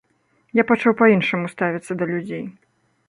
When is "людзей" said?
2.15-2.43